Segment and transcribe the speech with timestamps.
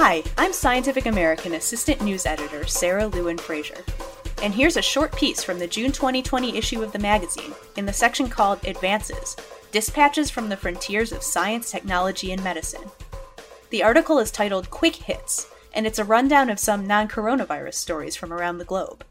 [0.00, 3.82] Hi, I'm Scientific American Assistant News Editor Sarah Lewin Frasier.
[4.44, 7.92] And here's a short piece from the June 2020 issue of the magazine in the
[7.92, 9.34] section called Advances
[9.72, 12.88] Dispatches from the Frontiers of Science, Technology, and Medicine.
[13.70, 18.14] The article is titled Quick Hits, and it's a rundown of some non coronavirus stories
[18.14, 19.04] from around the globe.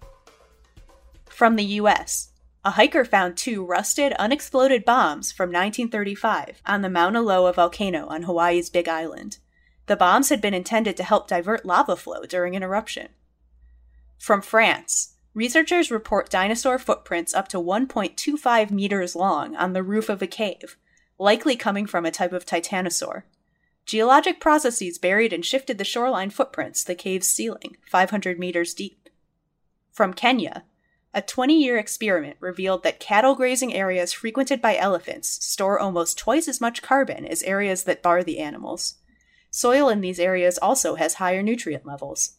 [1.25, 2.29] From the US,
[2.63, 8.23] a hiker found two rusted, unexploded bombs from 1935 on the Mauna Loa volcano on
[8.23, 9.39] Hawaii's Big Island.
[9.87, 13.09] The bombs had been intended to help divert lava flow during an eruption.
[14.17, 20.21] From France, researchers report dinosaur footprints up to 1.25 meters long on the roof of
[20.21, 20.77] a cave,
[21.17, 23.23] likely coming from a type of titanosaur.
[23.85, 29.07] Geologic processes buried and shifted the shoreline footprints, the cave's ceiling, 500 meters deep.
[29.93, 30.65] From Kenya,
[31.13, 36.49] a 20 year experiment revealed that cattle grazing areas frequented by elephants store almost twice
[36.49, 38.95] as much carbon as areas that bar the animals.
[39.57, 42.37] Soil in these areas also has higher nutrient levels.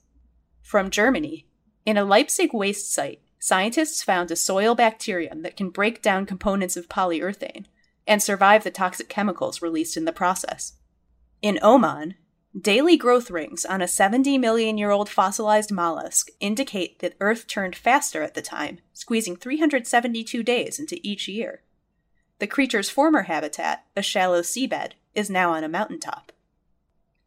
[0.62, 1.48] From Germany,
[1.84, 6.76] in a Leipzig waste site, scientists found a soil bacterium that can break down components
[6.76, 7.64] of polyurethane
[8.06, 10.74] and survive the toxic chemicals released in the process.
[11.42, 12.14] In Oman,
[12.56, 17.74] daily growth rings on a 70 million year old fossilized mollusk indicate that Earth turned
[17.74, 21.62] faster at the time, squeezing 372 days into each year.
[22.38, 26.30] The creature's former habitat, a shallow seabed, is now on a mountaintop.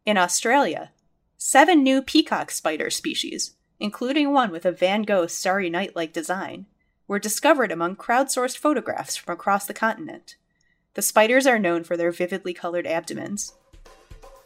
[0.04, 0.90] In Australia,
[1.38, 6.66] seven new peacock spider species, including one with a Van Gogh Starry Night like design,
[7.06, 10.34] were discovered among crowdsourced photographs from across the continent.
[10.94, 13.54] The spiders are known for their vividly colored abdomens.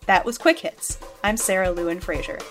[0.04, 0.98] That was Quick Hits.
[1.24, 2.42] I'm Sarah Lewin Frasier.